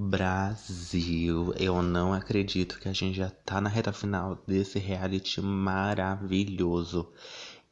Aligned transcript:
Brasil, 0.00 1.52
eu 1.56 1.82
não 1.82 2.14
acredito 2.14 2.78
que 2.78 2.88
a 2.88 2.92
gente 2.92 3.16
já 3.16 3.30
tá 3.30 3.60
na 3.60 3.68
reta 3.68 3.92
final 3.92 4.40
desse 4.46 4.78
reality 4.78 5.40
maravilhoso. 5.40 7.12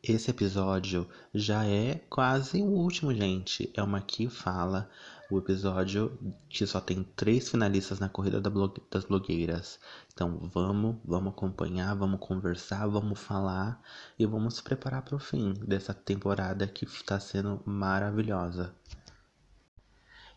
Esse 0.02 0.32
episódio 0.32 1.08
já 1.32 1.64
é 1.64 2.00
quase 2.10 2.60
o 2.60 2.66
último, 2.66 3.14
gente. 3.14 3.70
É 3.74 3.80
uma 3.80 4.00
que 4.00 4.28
fala 4.28 4.90
o 5.30 5.38
episódio 5.38 6.18
que 6.48 6.66
só 6.66 6.80
tem 6.80 7.04
três 7.14 7.48
finalistas 7.48 8.00
na 8.00 8.08
corrida 8.08 8.40
das 8.40 9.04
blogueiras. 9.04 9.78
Então 10.12 10.50
vamos, 10.52 10.96
vamos 11.04 11.32
acompanhar, 11.32 11.94
vamos 11.94 12.18
conversar, 12.18 12.88
vamos 12.88 13.20
falar 13.20 13.80
e 14.18 14.26
vamos 14.26 14.56
se 14.56 14.64
preparar 14.64 15.02
para 15.02 15.14
o 15.14 15.20
fim 15.20 15.52
dessa 15.64 15.94
temporada 15.94 16.66
que 16.66 16.86
está 16.86 17.20
sendo 17.20 17.62
maravilhosa. 17.64 18.74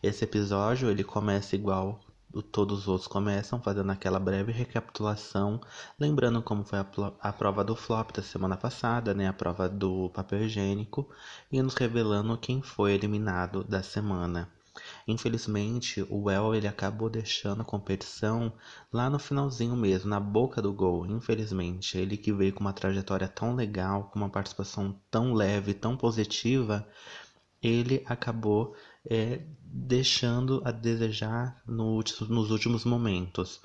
Esse 0.02 0.24
episódio 0.24 0.90
ele 0.90 1.04
começa 1.04 1.54
igual 1.54 2.00
todos 2.52 2.80
os 2.80 2.88
outros 2.88 3.08
começam, 3.08 3.60
fazendo 3.60 3.90
aquela 3.90 4.20
breve 4.20 4.52
recapitulação, 4.52 5.60
lembrando 5.98 6.40
como 6.40 6.64
foi 6.64 6.78
a, 6.78 6.86
a, 7.20 7.32
prova 7.32 7.64
do 7.64 7.74
flop 7.74 8.12
da 8.12 8.22
semana 8.22 8.56
passada, 8.56 9.12
né, 9.12 9.26
a 9.26 9.32
prova 9.32 9.68
do 9.68 10.08
papel 10.10 10.44
higiênico, 10.44 11.08
e 11.50 11.60
nos 11.60 11.74
revelando 11.74 12.38
quem 12.38 12.62
foi 12.62 12.92
eliminado 12.92 13.64
da 13.64 13.82
semana. 13.82 14.48
Infelizmente, 15.06 16.06
o 16.08 16.30
El 16.30 16.54
ele 16.54 16.68
acabou 16.68 17.10
deixando 17.10 17.62
a 17.62 17.64
competição 17.64 18.52
lá 18.92 19.10
no 19.10 19.18
finalzinho 19.18 19.76
mesmo, 19.76 20.08
na 20.08 20.20
boca 20.20 20.62
do 20.62 20.72
gol. 20.72 21.04
Infelizmente, 21.06 21.98
ele 21.98 22.16
que 22.16 22.32
veio 22.32 22.54
com 22.54 22.60
uma 22.60 22.72
trajetória 22.72 23.28
tão 23.28 23.54
legal, 23.54 24.04
com 24.04 24.20
uma 24.20 24.30
participação 24.30 24.96
tão 25.10 25.34
leve, 25.34 25.74
tão 25.74 25.96
positiva, 25.96 26.86
ele 27.62 28.02
acabou 28.06 28.74
é, 29.08 29.40
deixando 29.62 30.60
a 30.64 30.70
desejar 30.70 31.60
no, 31.66 32.02
nos 32.28 32.50
últimos 32.50 32.84
momentos. 32.84 33.60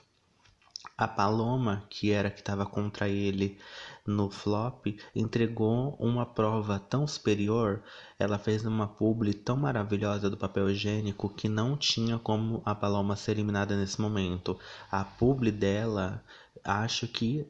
A 0.97 1.07
Paloma, 1.07 1.83
que 1.89 2.11
era 2.11 2.29
que 2.29 2.39
estava 2.39 2.65
contra 2.65 3.09
ele 3.09 3.57
no 4.07 4.29
flop, 4.29 4.85
entregou 5.13 5.95
uma 5.99 6.25
prova 6.25 6.79
tão 6.79 7.05
superior, 7.05 7.83
ela 8.17 8.37
fez 8.37 8.63
uma 8.65 8.87
publi 8.87 9.33
tão 9.33 9.57
maravilhosa 9.57 10.29
do 10.29 10.37
papel 10.37 10.69
higiênico 10.69 11.27
que 11.27 11.49
não 11.49 11.75
tinha 11.75 12.17
como 12.17 12.61
a 12.63 12.73
Paloma 12.73 13.15
ser 13.17 13.31
eliminada 13.31 13.75
nesse 13.75 13.99
momento. 13.99 14.57
A 14.89 15.03
publi 15.03 15.51
dela, 15.51 16.23
acho 16.63 17.07
que 17.07 17.45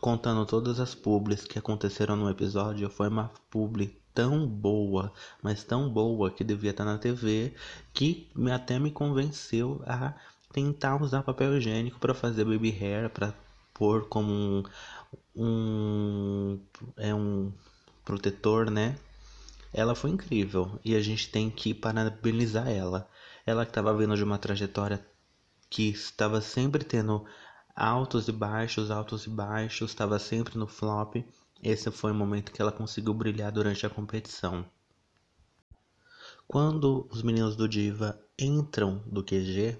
contando 0.00 0.46
todas 0.46 0.80
as 0.80 0.94
publis 0.94 1.44
que 1.44 1.58
aconteceram 1.58 2.16
no 2.16 2.30
episódio, 2.30 2.88
foi 2.88 3.08
uma 3.08 3.30
publi 3.50 3.99
tão 4.14 4.46
boa, 4.46 5.12
mas 5.42 5.64
tão 5.64 5.88
boa 5.88 6.30
que 6.30 6.44
devia 6.44 6.70
estar 6.70 6.84
na 6.84 6.98
TV, 6.98 7.54
que 7.92 8.30
até 8.52 8.78
me 8.78 8.90
convenceu 8.90 9.82
a 9.86 10.14
tentar 10.52 11.00
usar 11.02 11.22
papel 11.22 11.56
higiênico 11.56 11.98
para 11.98 12.14
fazer 12.14 12.44
baby 12.44 12.70
hair, 12.70 13.10
para 13.10 13.34
pôr 13.74 14.08
como 14.08 14.32
um, 14.32 14.64
um 15.36 16.60
é 16.96 17.14
um 17.14 17.52
protetor, 18.04 18.70
né? 18.70 18.96
Ela 19.72 19.94
foi 19.94 20.10
incrível 20.10 20.78
e 20.84 20.96
a 20.96 21.00
gente 21.00 21.30
tem 21.30 21.48
que 21.48 21.72
parabenizar 21.72 22.68
ela. 22.68 23.08
Ela 23.46 23.64
que 23.64 23.70
estava 23.70 23.96
vindo 23.96 24.16
de 24.16 24.24
uma 24.24 24.38
trajetória 24.38 25.04
que 25.68 25.88
estava 25.90 26.40
sempre 26.40 26.84
tendo 26.84 27.24
altos 27.74 28.28
e 28.28 28.32
baixos, 28.32 28.90
altos 28.90 29.26
e 29.26 29.30
baixos, 29.30 29.90
estava 29.90 30.18
sempre 30.18 30.58
no 30.58 30.66
flop 30.66 31.16
esse 31.62 31.90
foi 31.90 32.12
o 32.12 32.14
momento 32.14 32.52
que 32.52 32.60
ela 32.60 32.72
conseguiu 32.72 33.12
brilhar 33.12 33.52
durante 33.52 33.84
a 33.84 33.90
competição. 33.90 34.64
Quando 36.48 37.06
os 37.10 37.22
meninos 37.22 37.54
do 37.54 37.68
Diva 37.68 38.18
entram 38.38 39.02
do 39.06 39.22
QG, 39.22 39.78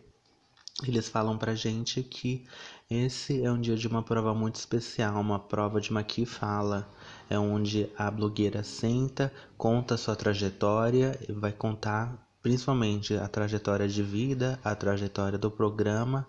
eles 0.86 1.08
falam 1.08 1.36
pra 1.36 1.54
gente 1.54 2.02
que 2.02 2.46
esse 2.88 3.44
é 3.44 3.50
um 3.50 3.60
dia 3.60 3.76
de 3.76 3.86
uma 3.88 4.02
prova 4.02 4.34
muito 4.34 4.56
especial, 4.56 5.20
uma 5.20 5.38
prova 5.38 5.80
de 5.80 5.90
uma 5.90 6.02
que 6.02 6.24
fala. 6.24 6.88
É 7.28 7.38
onde 7.38 7.90
a 7.96 8.10
blogueira 8.10 8.62
senta, 8.62 9.32
conta 9.56 9.96
sua 9.96 10.16
trajetória 10.16 11.18
e 11.28 11.32
vai 11.32 11.52
contar 11.52 12.28
principalmente 12.42 13.14
a 13.14 13.28
trajetória 13.28 13.86
de 13.86 14.02
vida, 14.02 14.58
a 14.64 14.74
trajetória 14.74 15.38
do 15.38 15.50
programa 15.50 16.26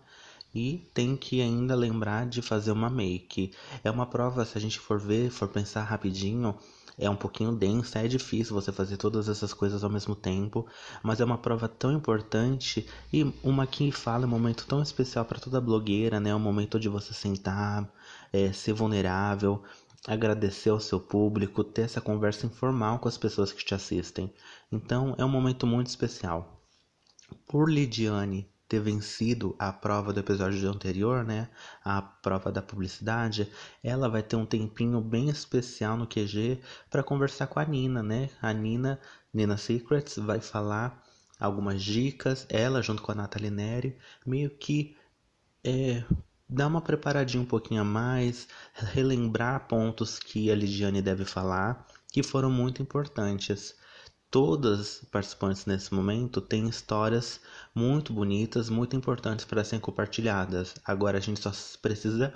e 0.53 0.87
tem 0.93 1.15
que 1.15 1.41
ainda 1.41 1.75
lembrar 1.75 2.27
de 2.27 2.41
fazer 2.41 2.71
uma 2.71 2.89
make. 2.89 3.51
É 3.83 3.89
uma 3.89 4.05
prova, 4.05 4.45
se 4.45 4.57
a 4.57 4.61
gente 4.61 4.79
for 4.79 4.99
ver, 4.99 5.29
for 5.29 5.47
pensar 5.47 5.83
rapidinho, 5.83 6.55
é 6.97 7.09
um 7.09 7.15
pouquinho 7.15 7.53
densa, 7.53 7.99
é 7.99 8.07
difícil 8.07 8.53
você 8.53 8.71
fazer 8.71 8.97
todas 8.97 9.29
essas 9.29 9.53
coisas 9.53 9.83
ao 9.83 9.89
mesmo 9.89 10.15
tempo, 10.15 10.67
mas 11.01 11.19
é 11.19 11.25
uma 11.25 11.37
prova 11.37 11.67
tão 11.67 11.91
importante 11.91 12.85
e 13.11 13.23
uma 13.43 13.65
que 13.65 13.91
fala 13.91 14.25
é 14.25 14.27
um 14.27 14.29
momento 14.29 14.65
tão 14.67 14.81
especial 14.81 15.25
para 15.25 15.39
toda 15.39 15.61
blogueira, 15.61 16.19
né? 16.19 16.29
É 16.31 16.35
um 16.35 16.39
momento 16.39 16.79
de 16.79 16.89
você 16.89 17.13
sentar, 17.13 17.89
é, 18.31 18.51
ser 18.51 18.73
vulnerável, 18.73 19.63
agradecer 20.07 20.69
ao 20.69 20.79
seu 20.79 20.99
público, 20.99 21.63
ter 21.63 21.83
essa 21.83 22.01
conversa 22.01 22.45
informal 22.45 22.99
com 22.99 23.07
as 23.07 23.17
pessoas 23.17 23.51
que 23.53 23.63
te 23.63 23.73
assistem. 23.73 24.31
Então 24.71 25.15
é 25.17 25.23
um 25.23 25.29
momento 25.29 25.65
muito 25.65 25.87
especial. 25.87 26.61
Por 27.47 27.71
Lidiane 27.71 28.50
ter 28.71 28.79
vencido 28.79 29.53
a 29.59 29.73
prova 29.73 30.13
do 30.13 30.21
episódio 30.21 30.69
anterior, 30.69 31.25
né? 31.25 31.49
A 31.83 32.01
prova 32.01 32.49
da 32.49 32.61
publicidade, 32.61 33.51
ela 33.83 34.07
vai 34.07 34.23
ter 34.23 34.37
um 34.37 34.45
tempinho 34.45 35.01
bem 35.01 35.27
especial 35.27 35.97
no 35.97 36.07
QG 36.07 36.61
para 36.89 37.03
conversar 37.03 37.47
com 37.47 37.59
a 37.59 37.65
Nina, 37.65 38.01
né? 38.01 38.29
A 38.41 38.53
Nina, 38.53 38.97
Nina 39.33 39.57
Secrets, 39.57 40.15
vai 40.15 40.39
falar 40.39 41.03
algumas 41.37 41.83
dicas, 41.83 42.45
ela 42.47 42.81
junto 42.81 43.01
com 43.01 43.11
a 43.11 43.15
Nathalie 43.15 43.51
Neri, 43.51 43.97
meio 44.25 44.49
que 44.49 44.95
é, 45.61 46.05
dar 46.47 46.67
uma 46.67 46.79
preparadinha 46.79 47.43
um 47.43 47.45
pouquinho 47.45 47.81
a 47.81 47.83
mais, 47.83 48.47
relembrar 48.73 49.67
pontos 49.67 50.17
que 50.17 50.49
a 50.49 50.55
Lidiane 50.55 51.01
deve 51.01 51.25
falar, 51.25 51.85
que 52.09 52.23
foram 52.23 52.49
muito 52.49 52.81
importantes. 52.81 53.75
Todas 54.31 54.79
as 54.79 55.09
participantes 55.11 55.65
nesse 55.65 55.93
momento 55.93 56.39
têm 56.39 56.69
histórias 56.69 57.41
muito 57.75 58.13
bonitas, 58.13 58.69
muito 58.69 58.95
importantes 58.95 59.43
para 59.43 59.61
serem 59.61 59.81
compartilhadas. 59.81 60.73
Agora 60.85 61.17
a 61.17 61.21
gente 61.21 61.41
só 61.41 61.51
precisa 61.81 62.33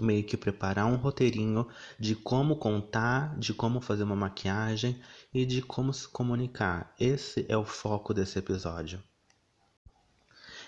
meio 0.00 0.24
que 0.24 0.36
preparar 0.36 0.86
um 0.86 0.96
roteirinho 0.96 1.68
de 2.00 2.16
como 2.16 2.56
contar, 2.56 3.38
de 3.38 3.54
como 3.54 3.80
fazer 3.80 4.02
uma 4.02 4.16
maquiagem 4.16 5.00
e 5.32 5.46
de 5.46 5.62
como 5.62 5.92
se 5.92 6.08
comunicar. 6.08 6.92
Esse 6.98 7.46
é 7.48 7.56
o 7.56 7.64
foco 7.64 8.12
desse 8.12 8.40
episódio. 8.40 9.00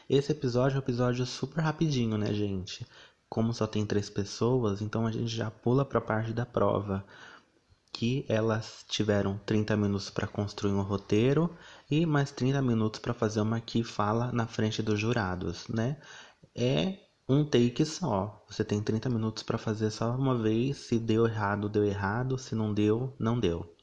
Esse 0.09 0.31
episódio 0.31 0.77
é 0.77 0.79
um 0.79 0.85
episódio 0.85 1.27
super 1.27 1.61
rapidinho, 1.61 2.17
né, 2.17 2.33
gente? 2.33 2.87
Como 3.29 3.53
só 3.53 3.67
tem 3.67 3.85
três 3.85 4.09
pessoas, 4.09 4.81
então 4.81 5.09
a 5.09 5.11
gente 5.11 5.35
já 5.35 5.51
pula 5.51 5.85
para 5.85 5.99
a 5.99 6.03
parte 6.03 6.33
da 6.33 6.47
prova 6.47 7.05
que 7.93 8.25
elas 8.29 8.85
tiveram 8.89 9.39
30 9.47 9.77
minutos 9.77 10.11
para 10.11 10.27
construir 10.27 10.73
um 10.73 10.83
roteiro 10.83 11.57
e 11.91 12.07
mais 12.07 12.31
30 12.31 12.61
minutos 12.63 13.01
para 13.01 13.15
fazer 13.15 13.41
uma 13.41 13.61
que 13.61 13.83
fala 13.83 14.31
na 14.33 14.47
frente 14.47 14.83
dos 14.83 14.99
jurados, 15.01 15.67
né? 15.69 16.01
É 16.55 16.99
um 17.29 17.45
take 17.45 17.85
só. 17.85 18.45
Você 18.49 18.65
tem 18.65 18.83
30 18.83 19.09
minutos 19.11 19.43
para 19.43 19.59
fazer 19.59 19.91
só 19.91 20.15
uma 20.17 20.37
vez. 20.37 20.79
Se 20.79 20.99
deu 20.99 21.27
errado, 21.27 21.69
deu 21.69 21.85
errado. 21.85 22.39
Se 22.39 22.55
não 22.55 22.73
deu, 22.73 23.15
não 23.19 23.39
deu. 23.39 23.75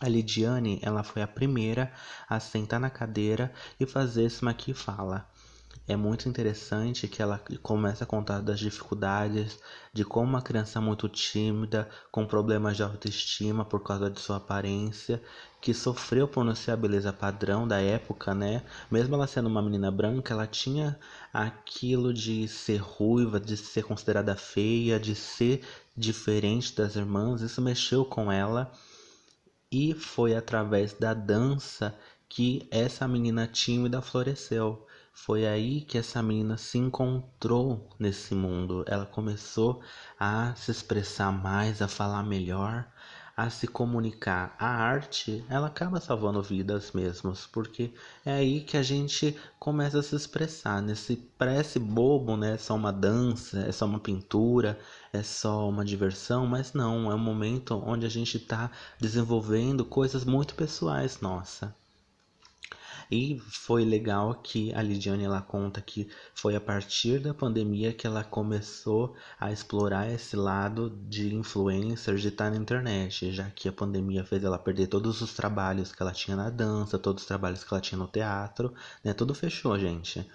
A 0.00 0.08
Lidiane, 0.08 0.80
ela 0.82 1.02
foi 1.02 1.22
a 1.22 1.26
primeira 1.26 1.92
a 2.28 2.40
sentar 2.40 2.80
na 2.80 2.90
cadeira 2.90 3.52
e 3.78 3.86
fazer 3.86 4.24
esse 4.24 4.54
que 4.54 4.74
fala 4.74 5.30
é 5.86 5.96
muito 5.96 6.28
interessante 6.28 7.06
que 7.08 7.20
ela 7.20 7.42
começa 7.62 8.04
a 8.04 8.06
contar 8.06 8.40
das 8.40 8.58
dificuldades, 8.58 9.58
de 9.92 10.04
como 10.04 10.28
uma 10.28 10.42
criança 10.42 10.80
muito 10.80 11.08
tímida, 11.08 11.88
com 12.10 12.26
problemas 12.26 12.76
de 12.76 12.82
autoestima 12.82 13.64
por 13.64 13.82
causa 13.82 14.10
de 14.10 14.18
sua 14.20 14.36
aparência, 14.36 15.22
que 15.60 15.74
sofreu 15.74 16.26
por 16.26 16.44
não 16.44 16.54
ser 16.54 16.70
a 16.70 16.76
beleza 16.76 17.12
padrão 17.12 17.68
da 17.68 17.80
época, 17.80 18.34
né? 18.34 18.62
Mesmo 18.90 19.14
ela 19.14 19.26
sendo 19.26 19.48
uma 19.48 19.62
menina 19.62 19.90
branca, 19.90 20.32
ela 20.32 20.46
tinha 20.46 20.98
aquilo 21.32 22.14
de 22.14 22.48
ser 22.48 22.78
ruiva, 22.78 23.38
de 23.38 23.56
ser 23.56 23.84
considerada 23.84 24.34
feia, 24.36 24.98
de 24.98 25.14
ser 25.14 25.62
diferente 25.96 26.74
das 26.74 26.96
irmãs. 26.96 27.42
Isso 27.42 27.60
mexeu 27.60 28.04
com 28.04 28.30
ela 28.32 28.72
e 29.70 29.92
foi 29.94 30.34
através 30.34 30.92
da 30.94 31.12
dança 31.12 31.94
que 32.28 32.66
essa 32.70 33.06
menina 33.06 33.46
tímida 33.46 34.00
floresceu. 34.00 34.86
Foi 35.16 35.46
aí 35.46 35.80
que 35.80 35.96
essa 35.96 36.22
menina 36.22 36.58
se 36.58 36.76
encontrou 36.76 37.88
nesse 37.98 38.34
mundo. 38.34 38.84
Ela 38.86 39.06
começou 39.06 39.80
a 40.18 40.54
se 40.56 40.70
expressar 40.70 41.32
mais, 41.32 41.80
a 41.80 41.88
falar 41.88 42.22
melhor, 42.24 42.86
a 43.36 43.48
se 43.48 43.66
comunicar. 43.66 44.54
A 44.58 44.66
arte, 44.66 45.44
ela 45.48 45.68
acaba 45.68 46.00
salvando 46.00 46.42
vidas 46.42 46.92
mesmos, 46.92 47.46
porque 47.46 47.94
é 48.24 48.32
aí 48.32 48.60
que 48.60 48.76
a 48.76 48.82
gente 48.82 49.34
começa 49.58 50.00
a 50.00 50.02
se 50.02 50.16
expressar. 50.16 50.82
Nesse 50.82 51.16
parece 51.38 51.78
bobo, 51.78 52.36
né? 52.36 52.54
É 52.54 52.58
só 52.58 52.74
uma 52.74 52.92
dança, 52.92 53.60
é 53.60 53.72
só 53.72 53.86
uma 53.86 54.00
pintura, 54.00 54.78
é 55.12 55.22
só 55.22 55.68
uma 55.68 55.84
diversão, 55.84 56.44
mas 56.46 56.72
não, 56.74 57.10
é 57.10 57.14
um 57.14 57.18
momento 57.18 57.80
onde 57.86 58.04
a 58.04 58.10
gente 58.10 58.36
está 58.36 58.70
desenvolvendo 59.00 59.84
coisas 59.84 60.24
muito 60.24 60.54
pessoais, 60.54 61.20
nossa. 61.20 61.74
E 63.10 63.38
foi 63.40 63.84
legal 63.84 64.34
que 64.34 64.72
a 64.74 64.82
Lidiane 64.82 65.24
ela 65.24 65.40
conta 65.40 65.80
que 65.80 66.08
foi 66.34 66.56
a 66.56 66.60
partir 66.60 67.18
da 67.18 67.34
pandemia 67.34 67.92
que 67.92 68.06
ela 68.06 68.24
começou 68.24 69.14
a 69.38 69.52
explorar 69.52 70.10
esse 70.10 70.36
lado 70.36 70.90
de 71.08 71.34
influencer 71.34 72.16
de 72.16 72.28
estar 72.28 72.50
na 72.50 72.56
internet, 72.56 73.32
já 73.32 73.50
que 73.50 73.68
a 73.68 73.72
pandemia 73.72 74.24
fez 74.24 74.42
ela 74.44 74.58
perder 74.58 74.86
todos 74.86 75.20
os 75.20 75.34
trabalhos 75.34 75.92
que 75.92 76.02
ela 76.02 76.12
tinha 76.12 76.36
na 76.36 76.50
dança, 76.50 76.98
todos 76.98 77.22
os 77.22 77.28
trabalhos 77.28 77.62
que 77.62 77.72
ela 77.72 77.80
tinha 77.80 77.98
no 77.98 78.06
teatro, 78.06 78.74
né? 79.02 79.12
Tudo 79.12 79.34
fechou, 79.34 79.78
gente. 79.78 80.26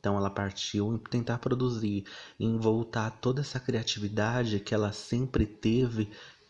Então 0.00 0.16
ela 0.16 0.30
partiu 0.30 0.94
em 0.94 0.98
tentar 0.98 1.38
produzir, 1.38 2.04
em 2.38 2.56
voltar 2.58 3.10
toda 3.20 3.40
essa 3.40 3.58
criatividade 3.58 4.60
que 4.60 4.74
ela 4.74 4.92
sempre 4.92 5.44
teve 5.44 6.08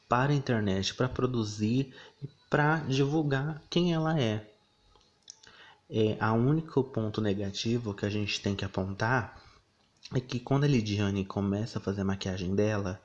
para 0.08 0.32
a 0.32 0.36
internet, 0.36 0.94
para 0.94 1.08
produzir 1.08 1.94
e 2.22 2.28
para 2.50 2.76
divulgar 2.80 3.62
quem 3.68 3.92
ela 3.92 4.18
é. 4.18 4.46
É, 5.90 6.16
a 6.20 6.32
único 6.32 6.84
ponto 6.84 7.20
negativo 7.20 7.94
que 7.94 8.04
a 8.04 8.10
gente 8.10 8.40
tem 8.42 8.54
que 8.54 8.64
apontar 8.64 9.42
é 10.14 10.20
que 10.20 10.38
quando 10.38 10.64
a 10.64 10.68
Lidiane 10.68 11.24
começa 11.24 11.78
a 11.78 11.82
fazer 11.82 12.02
a 12.02 12.04
maquiagem 12.04 12.54
dela, 12.54 13.00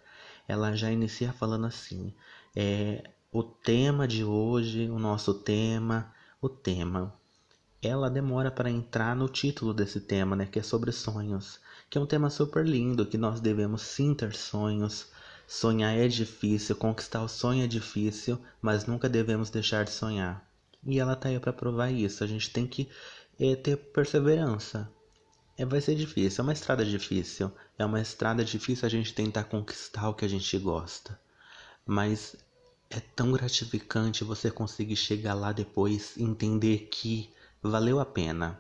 ela 0.47 0.75
já 0.75 0.91
inicia 0.91 1.31
falando 1.33 1.65
assim: 1.65 2.13
é, 2.55 3.09
o 3.31 3.43
tema 3.43 4.07
de 4.07 4.23
hoje, 4.23 4.89
o 4.89 4.99
nosso 4.99 5.33
tema, 5.33 6.13
o 6.41 6.49
tema 6.49 7.13
ela 7.87 8.09
demora 8.09 8.49
para 8.49 8.69
entrar 8.69 9.15
no 9.15 9.27
título 9.27 9.73
desse 9.73 9.99
tema, 9.99 10.35
né, 10.35 10.45
que 10.45 10.57
é 10.57 10.63
sobre 10.63 10.91
sonhos, 10.91 11.59
que 11.89 11.97
é 11.97 12.01
um 12.01 12.05
tema 12.05 12.29
super 12.29 12.65
lindo, 12.65 13.05
que 13.05 13.17
nós 13.17 13.41
devemos 13.41 13.81
sim 13.81 14.13
ter 14.13 14.33
sonhos. 14.33 15.11
Sonhar 15.45 15.95
é 15.97 16.07
difícil, 16.07 16.75
conquistar 16.77 17.21
o 17.21 17.27
sonho 17.27 17.63
é 17.63 17.67
difícil, 17.67 18.39
mas 18.61 18.85
nunca 18.85 19.09
devemos 19.09 19.49
deixar 19.49 19.83
de 19.83 19.91
sonhar. 19.91 20.49
E 20.85 20.99
ela 20.99 21.15
tá 21.15 21.29
aí 21.29 21.39
para 21.39 21.53
provar 21.53 21.91
isso. 21.91 22.23
A 22.23 22.27
gente 22.27 22.49
tem 22.49 22.67
que 22.67 22.89
é, 23.39 23.55
ter 23.55 23.77
perseverança. 23.77 24.89
É, 25.57 25.65
vai 25.65 25.81
ser 25.81 25.95
difícil, 25.95 26.41
é 26.41 26.43
uma 26.43 26.53
estrada 26.53 26.83
difícil. 26.83 27.51
É 27.77 27.85
uma 27.85 28.01
estrada 28.01 28.43
difícil 28.43 28.85
a 28.85 28.89
gente 28.89 29.13
tentar 29.13 29.45
conquistar 29.45 30.09
o 30.09 30.13
que 30.13 30.25
a 30.25 30.27
gente 30.29 30.57
gosta. 30.57 31.19
Mas 31.85 32.35
é 32.89 32.99
tão 32.99 33.31
gratificante 33.31 34.23
você 34.23 34.51
conseguir 34.51 34.95
chegar 34.95 35.33
lá 35.33 35.51
depois 35.51 36.15
e 36.17 36.23
entender 36.23 36.87
que 36.91 37.33
Valeu 37.65 38.01
a 38.01 38.05
pena. 38.05 38.59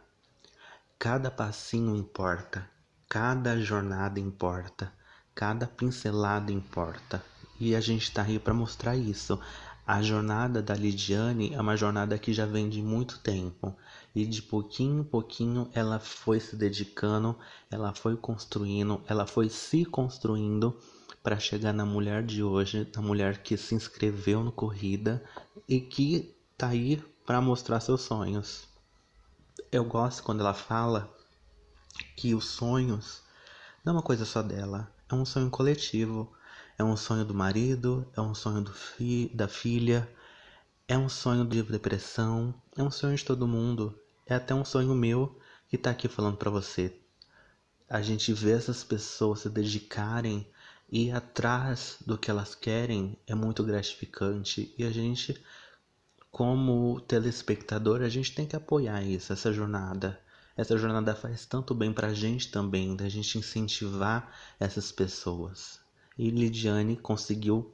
Cada 0.97 1.29
passinho 1.29 1.93
importa, 1.93 2.65
cada 3.09 3.59
jornada 3.59 4.17
importa, 4.17 4.93
cada 5.35 5.67
pincelada 5.67 6.53
importa. 6.53 7.21
E 7.59 7.75
a 7.75 7.81
gente 7.81 8.03
está 8.03 8.21
aí 8.21 8.39
para 8.39 8.53
mostrar 8.53 8.95
isso. 8.95 9.37
A 9.85 10.01
jornada 10.01 10.61
da 10.61 10.73
Lidiane 10.73 11.53
é 11.53 11.59
uma 11.59 11.75
jornada 11.75 12.17
que 12.17 12.31
já 12.31 12.45
vem 12.45 12.69
de 12.69 12.81
muito 12.81 13.19
tempo 13.19 13.75
e 14.15 14.25
de 14.25 14.41
pouquinho 14.41 15.01
em 15.01 15.03
pouquinho 15.03 15.69
ela 15.73 15.99
foi 15.99 16.39
se 16.39 16.55
dedicando, 16.55 17.37
ela 17.69 17.93
foi 17.93 18.15
construindo, 18.15 19.03
ela 19.07 19.27
foi 19.27 19.49
se 19.49 19.83
construindo 19.83 20.73
para 21.21 21.37
chegar 21.37 21.73
na 21.73 21.85
mulher 21.85 22.23
de 22.23 22.41
hoje, 22.41 22.89
na 22.95 23.01
mulher 23.01 23.43
que 23.43 23.57
se 23.57 23.75
inscreveu 23.75 24.41
no 24.41 24.53
corrida 24.53 25.21
e 25.67 25.81
que 25.81 26.33
tá 26.57 26.69
aí 26.69 27.03
para 27.25 27.41
mostrar 27.41 27.81
seus 27.81 28.03
sonhos. 28.03 28.65
Eu 29.69 29.83
gosto 29.83 30.23
quando 30.23 30.39
ela 30.39 30.53
fala 30.53 31.13
que 32.15 32.33
os 32.33 32.45
sonhos 32.45 33.21
não 33.83 33.91
é 33.91 33.95
uma 33.97 34.01
coisa 34.01 34.23
só 34.23 34.41
dela, 34.41 34.89
é 35.11 35.13
um 35.13 35.25
sonho 35.25 35.49
coletivo, 35.49 36.31
é 36.77 36.83
um 36.83 36.97
sonho 36.97 37.25
do 37.25 37.33
marido, 37.33 38.07
é 38.15 38.21
um 38.21 38.33
sonho 38.33 38.65
fi 38.65 39.29
da 39.33 39.47
filha, 39.47 40.09
é 40.87 40.97
um 40.97 41.07
sonho 41.07 41.45
de 41.45 41.61
depressão, 41.63 42.53
é 42.77 42.83
um 42.83 42.91
sonho 42.91 43.15
de 43.15 43.23
todo 43.23 43.47
mundo, 43.47 43.97
é 44.25 44.35
até 44.35 44.53
um 44.53 44.65
sonho 44.65 44.93
meu 44.95 45.39
que 45.69 45.77
tá 45.77 45.91
aqui 45.91 46.07
falando 46.07 46.37
para 46.37 46.49
você. 46.49 46.95
A 47.89 48.01
gente 48.01 48.33
vê 48.33 48.51
essas 48.51 48.83
pessoas 48.83 49.41
se 49.41 49.49
dedicarem 49.49 50.47
e 50.91 51.07
ir 51.07 51.11
atrás 51.11 51.97
do 52.05 52.17
que 52.17 52.29
elas 52.29 52.55
querem 52.55 53.17
é 53.27 53.35
muito 53.35 53.63
gratificante 53.63 54.73
e 54.77 54.83
a 54.83 54.91
gente 54.91 55.41
como 56.33 56.99
telespectador, 57.01 58.01
a 58.01 58.09
gente 58.09 58.33
tem 58.33 58.47
que 58.47 58.55
apoiar 58.55 59.03
isso, 59.03 59.31
essa 59.31 59.53
jornada. 59.53 60.19
Essa 60.57 60.75
jornada 60.75 61.13
faz 61.13 61.45
tanto 61.45 61.75
bem 61.75 61.93
pra 61.93 62.11
gente 62.11 62.49
também, 62.49 62.95
da 62.95 63.07
gente 63.07 63.37
incentivar 63.37 64.33
essas 64.59 64.91
pessoas. 64.91 65.82
E 66.17 66.29
Lidiane 66.29 66.95
conseguiu 66.95 67.73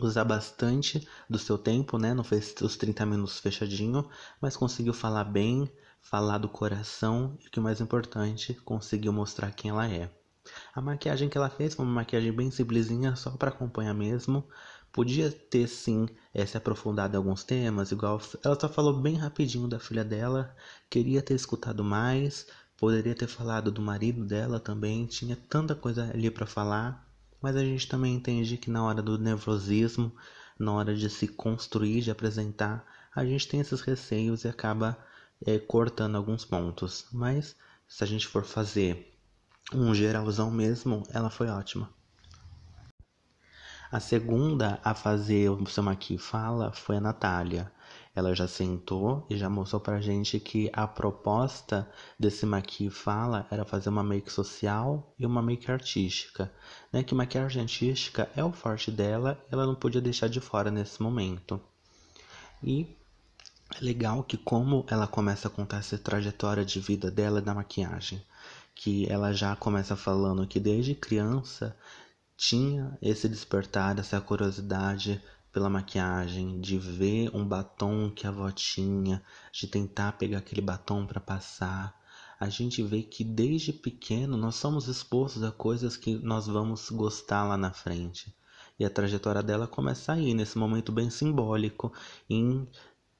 usar 0.00 0.24
bastante 0.24 1.06
do 1.28 1.38
seu 1.38 1.58
tempo, 1.58 1.98
né? 1.98 2.14
Não 2.14 2.24
fez 2.24 2.54
os 2.60 2.76
30 2.76 3.04
minutos 3.06 3.38
fechadinho, 3.38 4.08
mas 4.40 4.56
conseguiu 4.56 4.94
falar 4.94 5.24
bem, 5.24 5.70
falar 6.00 6.38
do 6.38 6.48
coração 6.48 7.36
e 7.42 7.46
o 7.46 7.50
que 7.50 7.58
é 7.58 7.62
mais 7.62 7.80
importante, 7.80 8.54
conseguiu 8.64 9.12
mostrar 9.12 9.50
quem 9.52 9.70
ela 9.70 9.88
é. 9.88 10.10
A 10.74 10.80
maquiagem 10.80 11.28
que 11.28 11.38
ela 11.38 11.48
fez 11.48 11.74
foi 11.74 11.84
uma 11.84 11.94
maquiagem 11.94 12.32
bem 12.32 12.50
simplesinha, 12.50 13.14
só 13.14 13.30
para 13.32 13.50
acompanhar 13.50 13.94
mesmo, 13.94 14.44
Podia 14.92 15.30
ter 15.32 15.66
sim 15.68 16.06
é, 16.34 16.44
se 16.44 16.54
aprofundado 16.54 17.14
em 17.14 17.16
alguns 17.16 17.42
temas, 17.42 17.90
igual 17.90 18.20
ela 18.44 18.60
só 18.60 18.68
falou 18.68 18.92
bem 19.00 19.14
rapidinho 19.16 19.66
da 19.66 19.80
filha 19.80 20.04
dela, 20.04 20.54
queria 20.90 21.22
ter 21.22 21.32
escutado 21.32 21.82
mais, 21.82 22.46
poderia 22.76 23.14
ter 23.14 23.26
falado 23.26 23.72
do 23.72 23.80
marido 23.80 24.22
dela 24.22 24.60
também, 24.60 25.06
tinha 25.06 25.34
tanta 25.48 25.74
coisa 25.74 26.10
ali 26.12 26.30
para 26.30 26.44
falar, 26.44 27.10
mas 27.42 27.56
a 27.56 27.64
gente 27.64 27.88
também 27.88 28.14
entende 28.14 28.56
que 28.56 28.70
na 28.70 28.84
hora 28.84 29.02
do 29.02 29.18
nervosismo, 29.18 30.14
na 30.58 30.72
hora 30.72 30.94
de 30.94 31.10
se 31.10 31.26
construir, 31.26 32.00
de 32.00 32.10
apresentar, 32.10 32.86
a 33.14 33.24
gente 33.24 33.48
tem 33.48 33.60
esses 33.60 33.80
receios 33.80 34.44
e 34.44 34.48
acaba 34.48 34.96
é, 35.44 35.58
cortando 35.58 36.16
alguns 36.16 36.44
pontos. 36.44 37.06
Mas 37.12 37.56
se 37.88 38.04
a 38.04 38.06
gente 38.06 38.26
for 38.28 38.44
fazer 38.44 39.12
um 39.74 39.94
geralzão 39.94 40.50
mesmo, 40.50 41.02
ela 41.10 41.28
foi 41.28 41.48
ótima. 41.48 41.90
A 43.90 44.00
segunda 44.00 44.80
a 44.82 44.94
fazer 44.94 45.50
o 45.50 45.66
seu 45.66 45.82
maqui 45.82 46.16
fala 46.16 46.72
foi 46.72 46.96
a 46.96 47.00
Natália. 47.00 47.70
Ela 48.14 48.34
já 48.34 48.46
sentou 48.46 49.26
e 49.30 49.36
já 49.38 49.48
mostrou 49.48 49.80
pra 49.80 50.00
gente 50.00 50.38
que 50.38 50.70
a 50.72 50.86
proposta 50.86 51.90
desse 52.18 52.44
maqui 52.44 52.90
fala 52.90 53.46
era 53.50 53.64
fazer 53.64 53.88
uma 53.88 54.02
make 54.02 54.30
social 54.30 55.14
e 55.18 55.24
uma 55.24 55.40
make 55.40 55.70
artística, 55.70 56.52
né? 56.92 57.02
Que 57.02 57.14
maquiagem 57.14 57.62
artística 57.62 58.28
é 58.36 58.44
o 58.44 58.52
forte 58.52 58.90
dela, 58.90 59.42
ela 59.50 59.66
não 59.66 59.74
podia 59.74 60.00
deixar 60.00 60.28
de 60.28 60.40
fora 60.40 60.70
nesse 60.70 61.02
momento. 61.02 61.58
E 62.62 62.96
é 63.80 63.82
legal 63.82 64.22
que 64.22 64.36
como 64.36 64.84
ela 64.88 65.06
começa 65.06 65.48
a 65.48 65.50
contar 65.50 65.78
essa 65.78 65.96
trajetória 65.96 66.64
de 66.64 66.80
vida 66.80 67.10
dela 67.10 67.40
da 67.40 67.54
maquiagem, 67.54 68.22
que 68.74 69.10
ela 69.10 69.32
já 69.32 69.56
começa 69.56 69.96
falando 69.96 70.46
que 70.46 70.60
desde 70.60 70.94
criança 70.94 71.74
tinha 72.36 72.98
esse 73.00 73.28
despertar, 73.28 73.98
essa 73.98 74.20
curiosidade 74.20 75.22
pela 75.52 75.68
maquiagem, 75.68 76.60
de 76.60 76.78
ver 76.78 77.30
um 77.34 77.46
batom 77.46 78.10
que 78.10 78.26
a 78.26 78.30
avó 78.30 78.50
tinha, 78.50 79.22
de 79.52 79.66
tentar 79.66 80.12
pegar 80.12 80.38
aquele 80.38 80.62
batom 80.62 81.06
para 81.06 81.20
passar. 81.20 82.00
A 82.40 82.48
gente 82.48 82.82
vê 82.82 83.02
que 83.02 83.22
desde 83.22 83.72
pequeno 83.72 84.36
nós 84.36 84.56
somos 84.56 84.88
expostos 84.88 85.42
a 85.42 85.52
coisas 85.52 85.96
que 85.96 86.16
nós 86.16 86.46
vamos 86.46 86.90
gostar 86.90 87.44
lá 87.44 87.56
na 87.56 87.70
frente. 87.70 88.34
E 88.78 88.84
a 88.84 88.90
trajetória 88.90 89.42
dela 89.42 89.68
começa 89.68 90.12
aí, 90.12 90.34
nesse 90.34 90.56
momento 90.58 90.90
bem 90.90 91.10
simbólico, 91.10 91.92
em 92.28 92.66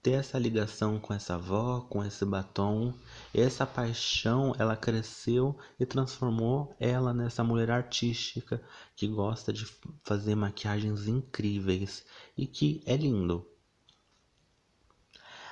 ter 0.02 0.12
essa 0.12 0.36
ligação 0.36 0.98
com 0.98 1.14
essa 1.14 1.36
avó, 1.36 1.80
com 1.82 2.04
esse 2.04 2.24
batom, 2.24 2.92
essa 3.32 3.64
paixão, 3.64 4.52
ela 4.58 4.76
cresceu 4.76 5.56
e 5.78 5.86
transformou 5.86 6.74
ela 6.80 7.14
nessa 7.14 7.44
mulher 7.44 7.70
artística 7.70 8.60
que 8.96 9.06
gosta 9.06 9.52
de 9.52 9.64
fazer 10.02 10.34
maquiagens 10.34 11.06
incríveis 11.06 12.04
e 12.36 12.46
que 12.46 12.82
é 12.84 12.96
lindo. 12.96 13.46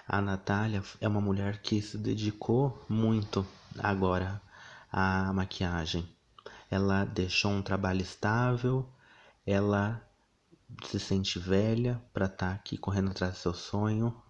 A 0.07 0.21
Natália 0.21 0.83
é 1.01 1.07
uma 1.07 1.21
mulher 1.21 1.63
que 1.63 1.81
se 1.81 1.97
dedicou 1.97 2.85
muito 2.89 3.47
agora 3.79 4.43
à 4.91 5.33
maquiagem. 5.33 6.09
Ela 6.69 7.05
deixou 7.05 7.53
um 7.53 7.63
trabalho 7.63 8.03
estável, 8.03 8.89
ela 9.47 10.05
se 10.85 10.99
sente 10.99 11.39
velha 11.39 12.03
para 12.13 12.27
estar 12.27 12.49
tá 12.49 12.55
aqui 12.55 12.77
correndo 12.77 13.13
atrás 13.13 13.35
do 13.35 13.39
seu 13.39 13.55
sonho, 13.55 14.21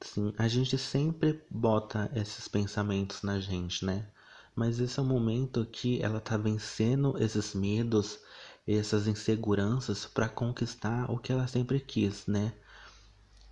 Sim, 0.00 0.32
a 0.38 0.48
gente 0.48 0.78
sempre 0.78 1.44
bota 1.50 2.10
esses 2.14 2.48
pensamentos 2.48 3.20
na 3.22 3.38
gente, 3.38 3.84
né? 3.84 4.10
Mas 4.54 4.80
esse 4.80 4.98
é 4.98 5.02
o 5.02 5.04
momento 5.04 5.66
que 5.66 6.00
ela 6.02 6.18
tá 6.18 6.38
vencendo 6.38 7.14
esses 7.22 7.52
medos, 7.52 8.18
essas 8.66 9.06
inseguranças 9.06 10.06
para 10.06 10.30
conquistar 10.30 11.10
o 11.10 11.18
que 11.18 11.30
ela 11.30 11.46
sempre 11.46 11.78
quis, 11.78 12.26
né? 12.26 12.54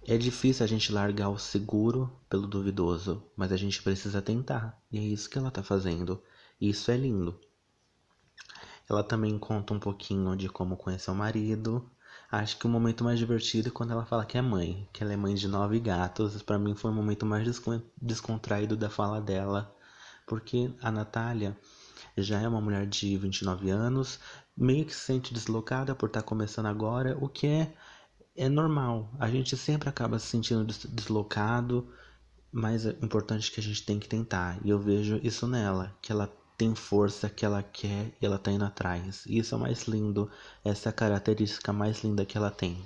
É 0.07 0.17
difícil 0.17 0.65
a 0.65 0.67
gente 0.67 0.91
largar 0.91 1.29
o 1.29 1.39
seguro 1.39 2.11
pelo 2.31 2.47
duvidoso, 2.47 3.23
mas 3.37 3.53
a 3.53 3.57
gente 3.59 3.83
precisa 3.83 4.23
tentar. 4.23 4.81
E 4.91 4.99
é 4.99 5.03
isso 5.03 5.29
que 5.29 5.37
ela 5.37 5.51
tá 5.51 5.63
fazendo. 5.63 6.23
E 6.61 6.71
isso 6.71 6.91
é 6.91 6.97
lindo. 6.97 7.39
Ela 8.89 9.03
também 9.05 9.39
conta 9.39 9.75
um 9.75 9.79
pouquinho 9.79 10.35
de 10.37 10.49
como 10.49 10.77
conheceu 10.77 11.13
o 11.13 11.17
marido, 11.17 11.91
Acho 12.31 12.59
que 12.59 12.67
o 12.67 12.71
momento 12.71 13.05
mais 13.05 13.19
divertido 13.19 13.69
é 13.69 13.71
quando 13.71 13.93
ela 13.93 14.05
fala 14.05 14.25
que 14.25 14.37
é 14.37 14.43
mãe, 14.43 14.89
que 14.93 15.03
ela 15.03 15.13
é 15.13 15.17
mãe 15.17 15.35
de 15.35 15.47
nove 15.49 15.79
gatos. 15.81 16.43
Para 16.43 16.59
mim 16.59 16.75
foi 16.75 16.91
o 16.91 16.95
momento 16.95 17.25
mais 17.25 17.47
descontraído 18.01 18.77
da 18.77 18.91
fala 18.91 19.21
dela, 19.21 19.75
porque 20.27 20.73
a 20.83 20.91
Natália 20.91 21.57
já 22.17 22.41
é 22.41 22.49
uma 22.49 22.61
mulher 22.61 22.87
de 22.87 23.17
29 23.17 23.71
anos, 23.71 24.19
meio 24.57 24.85
que 24.85 24.95
se 24.95 25.01
sente 25.01 25.35
deslocada 25.35 25.95
por 25.95 26.07
estar 26.07 26.23
tá 26.23 26.27
começando 26.27 26.67
agora, 26.67 27.17
o 27.21 27.29
que 27.29 27.47
é 27.47 27.75
é 28.37 28.49
normal. 28.49 29.11
A 29.19 29.29
gente 29.31 29.57
sempre 29.57 29.89
acaba 29.89 30.19
se 30.19 30.27
sentindo 30.27 30.65
deslocado, 30.65 31.89
mas 32.51 32.87
é 32.87 32.91
importante 33.03 33.51
que 33.51 33.61
a 33.61 33.63
gente 33.63 33.85
tem 33.85 33.99
que 33.99 34.09
tentar. 34.09 34.59
E 34.65 34.71
eu 34.71 34.79
vejo 34.79 35.21
isso 35.23 35.47
nela, 35.47 35.97
que 36.03 36.11
ela 36.11 36.33
tem 36.57 36.75
força, 36.75 37.29
que 37.29 37.45
ela 37.45 37.63
quer 37.63 38.13
e 38.21 38.27
ela 38.27 38.39
tá 38.39 38.51
indo 38.51 38.65
atrás. 38.65 39.25
Isso 39.27 39.55
é 39.55 39.59
o 39.59 39.61
mais 39.61 39.85
lindo, 39.85 40.31
essa 40.65 40.89
é 40.89 40.91
a 40.91 40.93
característica 40.93 41.73
mais 41.73 42.03
linda 42.03 42.25
que 42.25 42.37
ela 42.37 42.51
tem. 42.51 42.85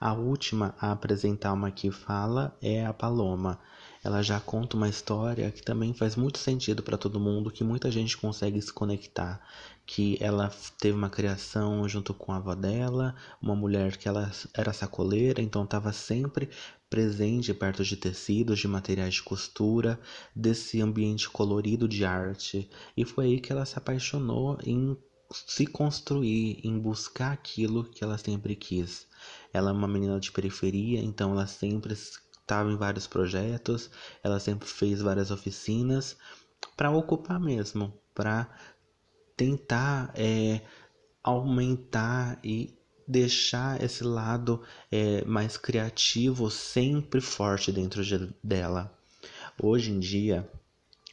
A 0.00 0.12
última 0.12 0.74
a 0.80 0.90
apresentar 0.90 1.52
uma 1.52 1.70
que 1.70 1.90
fala 1.90 2.56
é 2.60 2.84
a 2.84 2.92
Paloma 2.92 3.58
ela 4.04 4.20
já 4.22 4.40
conta 4.40 4.76
uma 4.76 4.88
história 4.88 5.50
que 5.52 5.62
também 5.62 5.94
faz 5.94 6.16
muito 6.16 6.38
sentido 6.38 6.82
para 6.82 6.98
todo 6.98 7.20
mundo, 7.20 7.52
que 7.52 7.62
muita 7.62 7.90
gente 7.90 8.16
consegue 8.16 8.60
se 8.60 8.72
conectar, 8.72 9.40
que 9.86 10.18
ela 10.20 10.52
teve 10.80 10.96
uma 10.96 11.08
criação 11.08 11.88
junto 11.88 12.12
com 12.12 12.32
a 12.32 12.36
avó 12.36 12.54
dela, 12.54 13.14
uma 13.40 13.54
mulher 13.54 13.96
que 13.96 14.08
ela 14.08 14.30
era 14.54 14.72
sacoleira, 14.72 15.40
então 15.40 15.62
estava 15.64 15.92
sempre 15.92 16.50
presente 16.90 17.54
perto 17.54 17.84
de 17.84 17.96
tecidos, 17.96 18.58
de 18.58 18.68
materiais 18.68 19.14
de 19.14 19.22
costura, 19.22 19.98
desse 20.34 20.80
ambiente 20.80 21.30
colorido 21.30 21.86
de 21.88 22.04
arte, 22.04 22.68
e 22.96 23.04
foi 23.04 23.26
aí 23.26 23.40
que 23.40 23.52
ela 23.52 23.64
se 23.64 23.78
apaixonou 23.78 24.58
em 24.64 24.96
se 25.32 25.66
construir, 25.66 26.60
em 26.62 26.78
buscar 26.78 27.32
aquilo 27.32 27.84
que 27.84 28.04
ela 28.04 28.18
sempre 28.18 28.54
quis. 28.54 29.06
Ela 29.52 29.70
é 29.70 29.72
uma 29.72 29.88
menina 29.88 30.20
de 30.20 30.30
periferia, 30.30 31.00
então 31.00 31.32
ela 31.32 31.46
sempre 31.46 31.94
estava 32.42 32.70
em 32.70 32.76
vários 32.76 33.06
projetos, 33.06 33.90
ela 34.22 34.38
sempre 34.38 34.68
fez 34.68 35.00
várias 35.00 35.30
oficinas 35.30 36.16
para 36.76 36.90
ocupar 36.90 37.40
mesmo, 37.40 37.92
para 38.14 38.48
tentar 39.36 40.12
é, 40.14 40.60
aumentar 41.22 42.38
e 42.44 42.76
deixar 43.06 43.82
esse 43.82 44.04
lado 44.04 44.62
é, 44.90 45.24
mais 45.24 45.56
criativo 45.56 46.50
sempre 46.50 47.20
forte 47.20 47.72
dentro 47.72 48.04
de, 48.04 48.32
dela. 48.42 48.92
Hoje 49.60 49.90
em 49.90 49.98
dia 49.98 50.48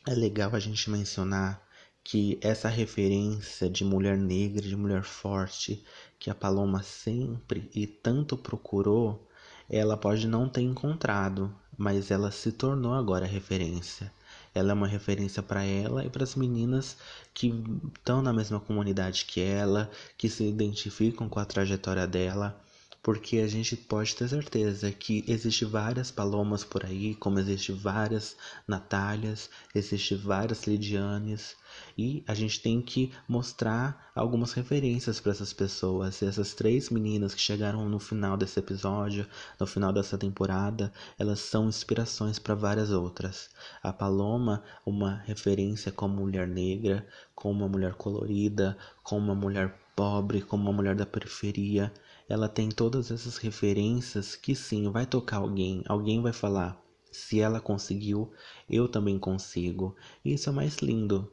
é 0.08 0.14
legal 0.14 0.56
a 0.56 0.60
gente 0.60 0.90
mencionar 0.90 1.62
que 2.04 2.40
essa 2.42 2.68
referência 2.70 3.70
de 3.70 3.84
mulher 3.84 4.18
negra, 4.18 4.62
de 4.62 4.76
mulher 4.76 5.04
forte, 5.04 5.84
que 6.18 6.30
a 6.30 6.36
Paloma 6.36 6.82
sempre 6.82 7.70
e 7.76 7.86
tanto 7.86 8.38
procurou, 8.38 9.29
ela 9.70 9.96
pode 9.96 10.28
não 10.28 10.50
ter 10.50 10.62
encontrado, 10.62 11.54
mas 11.78 12.12
ela 12.12 12.32
se 12.32 12.52
tornou 12.52 12.94
agora 12.94 13.26
referência. 13.26 14.12
Ela 14.54 14.72
é 14.72 14.74
uma 14.74 14.88
referência 14.88 15.44
para 15.44 15.64
ela 15.64 16.04
e 16.04 16.10
para 16.10 16.24
as 16.24 16.36
meninas 16.36 16.98
que 17.34 17.54
estão 17.96 18.22
na 18.22 18.34
mesma 18.34 18.60
comunidade 18.60 19.26
que 19.26 19.40
ela, 19.40 19.90
que 20.18 20.28
se 20.28 20.44
identificam 20.44 21.30
com 21.30 21.40
a 21.40 21.46
trajetória 21.46 22.08
dela, 22.08 22.60
porque 23.02 23.38
a 23.38 23.48
gente 23.48 23.76
pode 23.76 24.16
ter 24.16 24.28
certeza 24.28 24.92
que 24.92 25.24
existe 25.28 25.66
várias 25.66 26.12
palomas 26.12 26.64
por 26.64 26.86
aí, 26.86 27.16
como 27.16 27.40
existe 27.40 27.72
várias 27.72 28.36
Natálias, 28.68 29.50
existe 29.74 30.16
várias 30.16 30.68
Lidianes, 30.68 31.56
e 31.98 32.24
a 32.28 32.34
gente 32.34 32.62
tem 32.62 32.82
que 32.82 33.12
mostrar 33.28 34.12
algumas 34.16 34.54
referências 34.54 35.20
para 35.20 35.32
essas 35.32 35.54
pessoas. 35.54 36.22
E 36.22 36.26
essas 36.26 36.54
três 36.54 36.90
meninas 36.90 37.34
que 37.34 37.42
chegaram 37.42 37.88
no 37.88 38.00
final 38.00 38.36
desse 38.36 38.60
episódio, 38.60 39.26
no 39.60 39.68
final 39.68 39.94
dessa 39.94 40.18
temporada, 40.18 40.92
elas 41.18 41.40
são 41.40 41.68
inspirações 41.68 42.40
para 42.40 42.56
várias 42.56 42.92
outras. 42.92 43.50
A 43.82 43.94
Paloma, 43.94 44.64
uma 44.86 45.18
referência 45.26 45.92
como 45.92 46.22
mulher 46.22 46.48
negra, 46.48 47.08
como 47.36 47.60
uma 47.60 47.70
mulher 47.70 47.94
colorida, 47.94 48.78
como 49.04 49.26
uma 49.26 49.36
mulher 49.36 49.78
pobre, 49.96 50.42
como 50.42 50.64
uma 50.64 50.74
mulher 50.74 50.96
da 50.96 51.06
periferia. 51.06 51.94
Ela 52.30 52.48
tem 52.48 52.70
todas 52.70 53.12
essas 53.12 53.38
referências 53.38 54.36
que 54.36 54.56
sim, 54.56 54.90
vai 54.90 55.06
tocar 55.06 55.38
alguém, 55.38 55.84
alguém 55.88 56.22
vai 56.22 56.32
falar. 56.32 56.82
Se 57.12 57.42
ela 57.42 57.60
conseguiu, 57.60 58.32
eu 58.70 58.88
também 58.88 59.20
consigo. 59.20 59.96
Isso 60.24 60.48
é 60.48 60.54
mais 60.54 60.78
lindo 60.78 61.30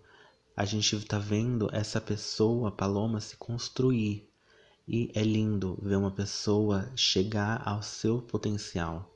a 0.57 0.65
gente 0.65 0.97
está 0.97 1.19
vendo 1.19 1.69
essa 1.71 2.01
pessoa, 2.01 2.73
Paloma, 2.73 3.21
se 3.21 3.37
construir. 3.37 4.27
E 4.89 5.11
é 5.15 5.23
lindo 5.23 5.79
ver 5.83 5.97
uma 5.97 6.11
pessoa 6.11 6.91
chegar 6.97 7.61
ao 7.69 7.83
seu 7.83 8.23
potencial. 8.23 9.13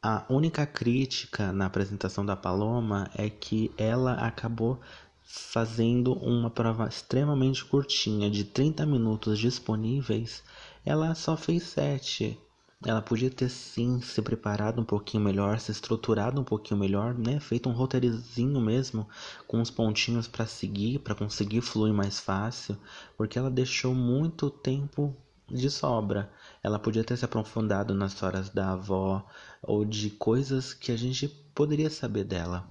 A 0.00 0.24
única 0.30 0.64
crítica 0.64 1.52
na 1.52 1.66
apresentação 1.66 2.24
da 2.24 2.36
Paloma 2.36 3.10
é 3.16 3.28
que 3.28 3.72
ela 3.76 4.12
acabou 4.24 4.80
fazendo 5.28 6.12
uma 6.12 6.48
prova 6.48 6.86
extremamente 6.86 7.64
curtinha 7.64 8.30
de 8.30 8.44
30 8.44 8.86
minutos 8.86 9.40
disponíveis. 9.40 10.42
Ela 10.84 11.16
só 11.16 11.36
fez 11.36 11.64
7. 11.64 12.38
Ela 12.84 13.02
podia 13.02 13.28
ter 13.28 13.48
sim 13.48 14.00
se 14.00 14.22
preparado 14.22 14.80
um 14.80 14.84
pouquinho 14.84 15.24
melhor, 15.24 15.58
se 15.58 15.72
estruturado 15.72 16.40
um 16.40 16.44
pouquinho 16.44 16.78
melhor, 16.78 17.12
né? 17.12 17.40
Feito 17.40 17.68
um 17.68 17.72
roteirizinho 17.72 18.60
mesmo, 18.60 19.08
com 19.48 19.58
uns 19.58 19.70
pontinhos 19.70 20.28
para 20.28 20.46
seguir, 20.46 21.00
para 21.00 21.14
conseguir 21.14 21.60
fluir 21.60 21.92
mais 21.92 22.20
fácil, 22.20 22.78
porque 23.16 23.36
ela 23.36 23.50
deixou 23.50 23.94
muito 23.94 24.48
tempo 24.48 25.16
de 25.48 25.68
sobra. 25.70 26.30
Ela 26.62 26.78
podia 26.78 27.02
ter 27.02 27.16
se 27.16 27.24
aprofundado 27.24 27.94
nas 27.94 28.12
histórias 28.12 28.50
da 28.50 28.72
avó 28.72 29.26
ou 29.60 29.84
de 29.84 30.10
coisas 30.10 30.72
que 30.72 30.92
a 30.92 30.96
gente 30.96 31.26
poderia 31.52 31.90
saber 31.90 32.24
dela. 32.24 32.68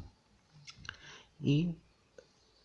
E 1.42 1.76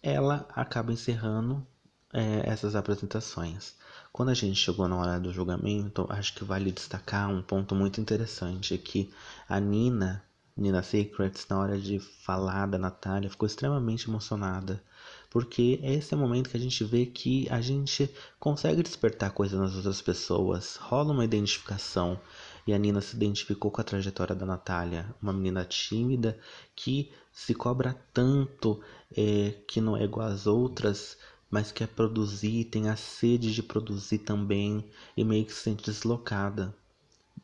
ela 0.02 0.48
acaba 0.54 0.92
encerrando 0.92 1.66
é, 2.12 2.42
essas 2.48 2.74
apresentações. 2.74 3.74
Quando 4.12 4.30
a 4.30 4.34
gente 4.34 4.56
chegou 4.56 4.88
na 4.88 4.96
hora 4.96 5.20
do 5.20 5.32
julgamento, 5.32 6.06
acho 6.08 6.34
que 6.34 6.44
vale 6.44 6.72
destacar 6.72 7.28
um 7.28 7.42
ponto 7.42 7.74
muito 7.74 8.00
interessante, 8.00 8.76
que 8.76 9.10
a 9.48 9.60
Nina, 9.60 10.24
Nina 10.56 10.82
Secrets, 10.82 11.46
na 11.48 11.58
hora 11.58 11.78
de 11.78 12.00
falar 12.00 12.66
da 12.66 12.78
Natália, 12.78 13.30
ficou 13.30 13.46
extremamente 13.46 14.08
emocionada, 14.08 14.82
porque 15.30 15.78
esse 15.82 16.12
é 16.12 16.16
o 16.16 16.20
momento 16.20 16.50
que 16.50 16.56
a 16.56 16.60
gente 16.60 16.82
vê 16.82 17.06
que 17.06 17.48
a 17.48 17.60
gente 17.60 18.12
consegue 18.38 18.82
despertar 18.82 19.30
coisas 19.30 19.58
nas 19.60 19.76
outras 19.76 20.02
pessoas, 20.02 20.76
rola 20.76 21.12
uma 21.12 21.24
identificação, 21.24 22.18
e 22.66 22.74
a 22.74 22.78
Nina 22.78 23.00
se 23.00 23.14
identificou 23.14 23.70
com 23.70 23.80
a 23.80 23.84
trajetória 23.84 24.34
da 24.34 24.44
Natália, 24.44 25.14
uma 25.22 25.32
menina 25.32 25.64
tímida 25.64 26.38
que 26.74 27.12
se 27.32 27.54
cobra 27.54 27.94
tanto, 28.12 28.80
é, 29.16 29.54
que 29.66 29.80
não 29.80 29.96
é 29.96 30.04
igual 30.04 30.28
às 30.28 30.46
outras, 30.46 31.16
mas 31.50 31.72
quer 31.72 31.88
produzir, 31.88 32.64
tem 32.66 32.88
a 32.88 32.96
sede 32.96 33.52
de 33.52 33.62
produzir 33.62 34.18
também 34.18 34.84
e 35.16 35.24
meio 35.24 35.44
que 35.44 35.52
se 35.52 35.62
sente 35.62 35.84
deslocada. 35.84 36.74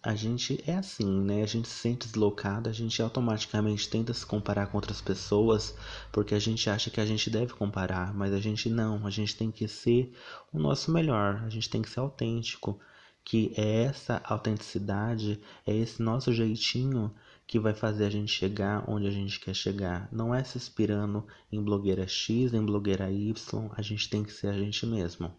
A 0.03 0.15
gente 0.15 0.63
é 0.67 0.77
assim, 0.77 1.21
né? 1.23 1.43
A 1.43 1.47
gente 1.47 1.67
se 1.67 1.75
sente 1.75 2.07
deslocada, 2.07 2.71
a 2.71 2.73
gente 2.73 3.03
automaticamente 3.03 3.89
tenta 3.89 4.15
se 4.15 4.25
comparar 4.25 4.69
com 4.69 4.79
outras 4.79 5.01
pessoas 5.01 5.75
porque 6.13 6.35
a 6.35 6.39
gente 6.39 6.71
acha 6.71 6.91
que 6.91 7.01
a 7.01 7.07
gente 7.07 7.29
deve 7.29 7.55
comparar, 7.55 8.15
mas 8.15 8.33
a 8.33 8.39
gente 8.39 8.69
não, 8.71 9.05
a 9.05 9.11
gente 9.11 9.35
tem 9.35 9.51
que 9.51 9.67
ser 9.67 10.13
o 10.53 10.59
nosso 10.61 10.93
melhor, 10.93 11.43
a 11.45 11.49
gente 11.49 11.69
tem 11.69 11.83
que 11.83 11.91
ser 11.91 11.99
autêntico, 11.99 12.79
que 13.25 13.53
é 13.57 13.85
essa 13.85 14.23
autenticidade, 14.25 15.41
é 15.67 15.75
esse 15.75 16.01
nosso 16.01 16.33
jeitinho 16.33 17.13
que 17.47 17.59
vai 17.61 17.73
fazer 17.73 18.07
a 18.07 18.11
gente 18.11 18.33
chegar 18.33 18.85
onde 18.89 19.07
a 19.07 19.11
gente 19.11 19.39
quer 19.39 19.55
chegar. 19.55 20.09
Não 20.11 20.35
é 20.35 20.43
se 20.43 20.59
inspirando 20.59 21.27
em 21.51 21.63
blogueira 21.63 22.07
X, 22.07 22.53
em 22.53 22.65
blogueira 22.65 23.11
Y, 23.11 23.71
a 23.77 23.83
gente 23.83 24.11
tem 24.11 24.25
que 24.25 24.33
ser 24.33 24.49
a 24.49 24.53
gente 24.53 24.85
mesmo. 24.85 25.33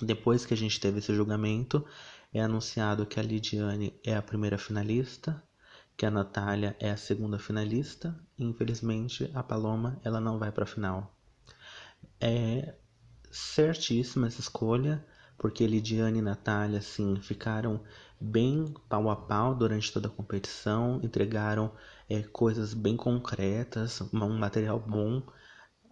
Depois 0.00 0.46
que 0.46 0.54
a 0.54 0.56
gente 0.56 0.78
teve 0.78 0.98
esse 0.98 1.14
julgamento, 1.14 1.84
é 2.32 2.40
anunciado 2.40 3.06
que 3.06 3.18
a 3.18 3.22
Lidiane 3.22 3.98
é 4.04 4.14
a 4.14 4.22
primeira 4.22 4.58
finalista, 4.58 5.42
que 5.96 6.04
a 6.04 6.10
Natália 6.10 6.76
é 6.78 6.90
a 6.90 6.96
segunda 6.96 7.38
finalista, 7.38 8.14
e 8.38 8.44
infelizmente 8.44 9.30
a 9.34 9.42
Paloma 9.42 9.98
ela 10.04 10.20
não 10.20 10.38
vai 10.38 10.52
para 10.52 10.64
a 10.64 10.66
final. 10.66 11.16
É 12.20 12.74
certíssima 13.30 14.26
essa 14.26 14.40
escolha, 14.40 15.04
porque 15.38 15.66
Lidiane 15.66 16.18
e 16.18 16.22
Natália 16.22 16.78
assim 16.78 17.16
ficaram 17.20 17.80
bem 18.20 18.74
pau 18.88 19.10
a 19.10 19.16
pau 19.16 19.54
durante 19.54 19.92
toda 19.92 20.08
a 20.08 20.10
competição, 20.10 21.00
entregaram 21.02 21.70
é, 22.08 22.22
coisas 22.22 22.72
bem 22.74 22.96
concretas, 22.96 24.00
um 24.12 24.38
material 24.38 24.78
bom. 24.78 25.22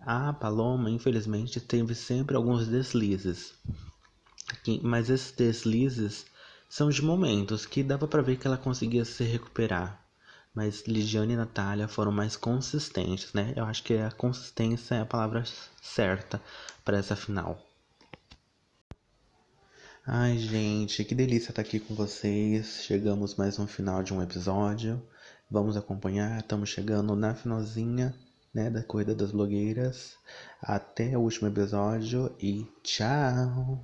A 0.00 0.32
Paloma, 0.32 0.90
infelizmente, 0.90 1.60
teve 1.60 1.94
sempre 1.94 2.36
alguns 2.36 2.66
deslizes, 2.66 3.54
mas 4.82 5.08
esses 5.08 5.32
deslizes 5.32 6.26
são 6.68 6.90
de 6.90 7.02
momentos 7.02 7.64
que 7.64 7.82
dava 7.82 8.06
para 8.06 8.22
ver 8.22 8.36
que 8.36 8.46
ela 8.46 8.58
conseguia 8.58 9.04
se 9.04 9.24
recuperar. 9.24 10.04
Mas 10.54 10.84
Lidiane 10.86 11.32
e 11.32 11.36
Natália 11.36 11.88
foram 11.88 12.12
mais 12.12 12.36
consistentes, 12.36 13.32
né? 13.32 13.52
Eu 13.56 13.64
acho 13.64 13.82
que 13.82 13.94
a 13.94 14.10
consistência 14.10 14.94
é 14.96 15.00
a 15.00 15.06
palavra 15.06 15.42
certa 15.80 16.40
para 16.84 16.98
essa 16.98 17.16
final. 17.16 17.63
Ai, 20.06 20.36
gente, 20.36 21.02
que 21.02 21.14
delícia 21.14 21.50
estar 21.50 21.62
aqui 21.62 21.80
com 21.80 21.94
vocês. 21.94 22.82
Chegamos 22.84 23.36
mais 23.36 23.58
um 23.58 23.66
final 23.66 24.02
de 24.02 24.12
um 24.12 24.22
episódio. 24.22 25.02
Vamos 25.50 25.78
acompanhar, 25.78 26.40
estamos 26.40 26.68
chegando 26.68 27.16
na 27.16 27.34
finalzinha, 27.34 28.14
né, 28.52 28.68
da 28.68 28.82
corrida 28.82 29.14
das 29.14 29.32
blogueiras. 29.32 30.18
Até 30.60 31.16
o 31.16 31.22
último 31.22 31.48
episódio 31.48 32.36
e 32.38 32.66
tchau. 32.82 33.82